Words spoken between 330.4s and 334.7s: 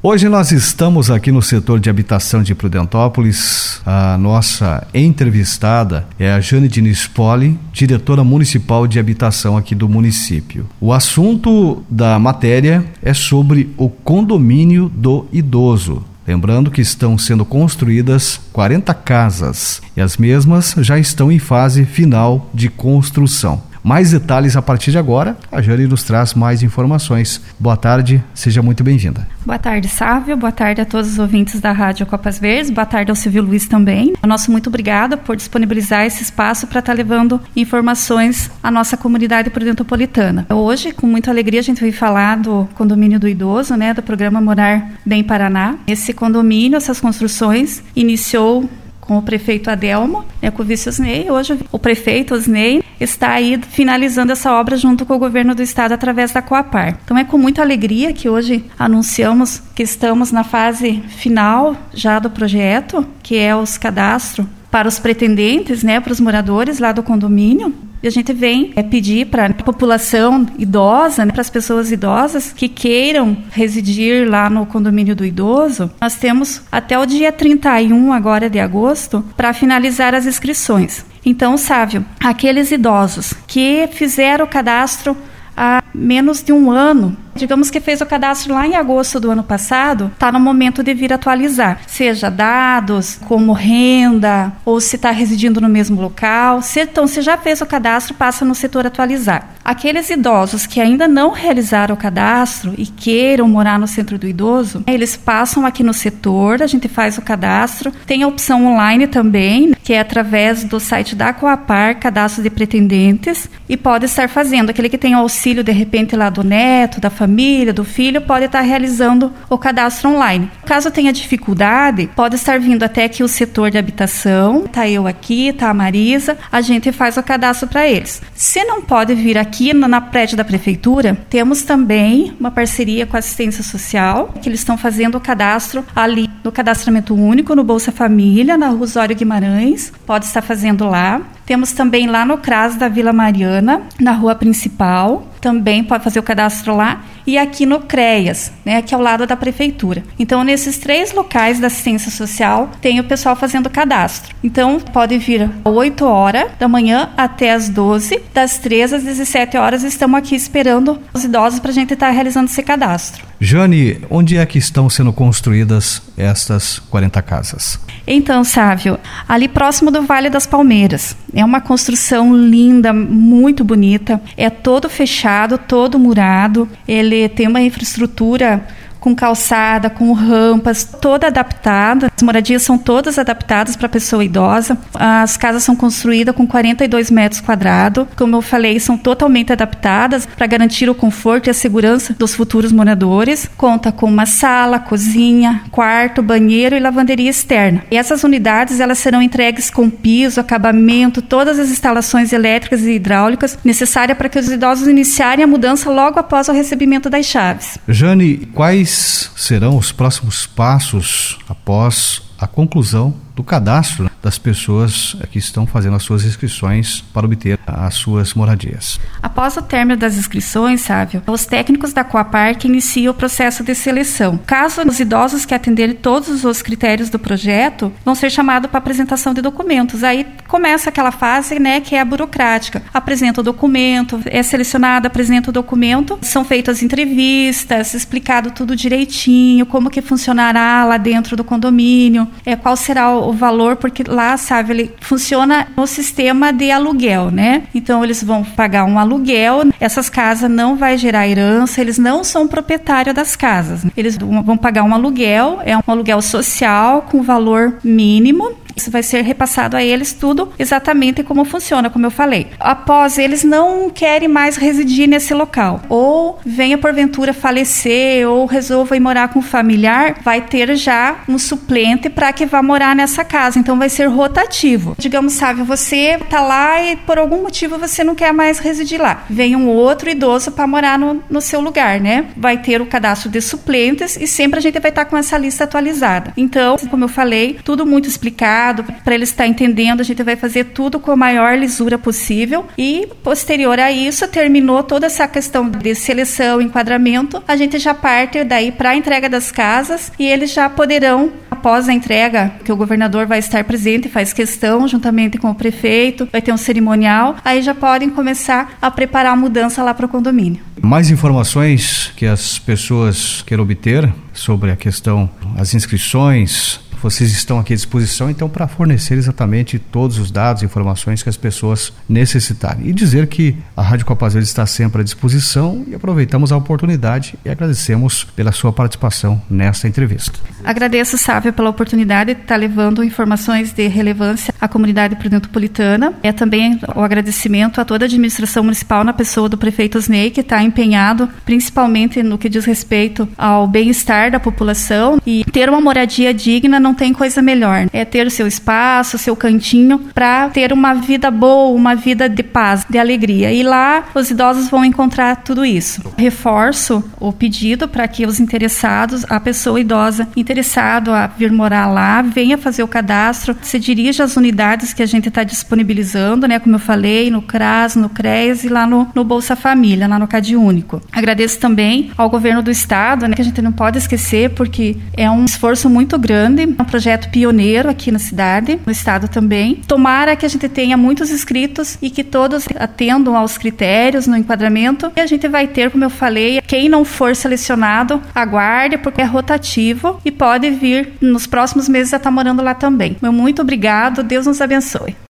Agradeço, Sávio, pela oportunidade de estar levando informações de relevância à